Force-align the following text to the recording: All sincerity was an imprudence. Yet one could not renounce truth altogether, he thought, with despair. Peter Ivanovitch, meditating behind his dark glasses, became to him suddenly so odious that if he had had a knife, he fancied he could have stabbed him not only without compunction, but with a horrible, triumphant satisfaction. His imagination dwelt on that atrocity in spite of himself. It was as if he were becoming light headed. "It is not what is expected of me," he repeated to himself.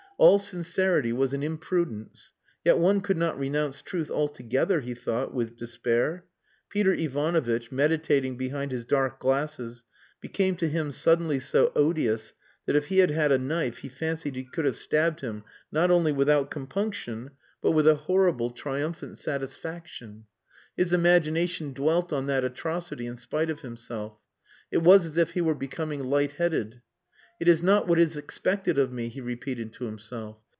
All 0.17 0.37
sincerity 0.37 1.11
was 1.11 1.33
an 1.33 1.41
imprudence. 1.41 2.31
Yet 2.63 2.77
one 2.77 3.01
could 3.01 3.17
not 3.17 3.39
renounce 3.39 3.81
truth 3.81 4.11
altogether, 4.11 4.81
he 4.81 4.93
thought, 4.93 5.33
with 5.33 5.57
despair. 5.57 6.25
Peter 6.69 6.93
Ivanovitch, 6.93 7.71
meditating 7.71 8.37
behind 8.37 8.71
his 8.71 8.85
dark 8.85 9.19
glasses, 9.19 9.83
became 10.21 10.55
to 10.57 10.69
him 10.69 10.91
suddenly 10.91 11.39
so 11.39 11.71
odious 11.75 12.33
that 12.67 12.75
if 12.75 12.85
he 12.89 12.99
had 12.99 13.09
had 13.09 13.31
a 13.31 13.39
knife, 13.39 13.79
he 13.79 13.89
fancied 13.89 14.35
he 14.35 14.43
could 14.43 14.65
have 14.65 14.77
stabbed 14.77 15.21
him 15.21 15.43
not 15.71 15.89
only 15.89 16.11
without 16.11 16.51
compunction, 16.51 17.31
but 17.59 17.71
with 17.71 17.87
a 17.87 17.95
horrible, 18.05 18.51
triumphant 18.51 19.17
satisfaction. 19.17 20.25
His 20.77 20.93
imagination 20.93 21.73
dwelt 21.73 22.13
on 22.13 22.27
that 22.27 22.43
atrocity 22.45 23.07
in 23.07 23.17
spite 23.17 23.49
of 23.49 23.61
himself. 23.61 24.19
It 24.69 24.83
was 24.83 25.07
as 25.07 25.17
if 25.17 25.31
he 25.31 25.41
were 25.41 25.55
becoming 25.55 26.03
light 26.03 26.33
headed. 26.33 26.83
"It 27.39 27.47
is 27.47 27.63
not 27.63 27.87
what 27.87 27.97
is 27.97 28.17
expected 28.17 28.77
of 28.77 28.91
me," 28.93 29.09
he 29.09 29.19
repeated 29.19 29.73
to 29.73 29.85
himself. 29.85 30.37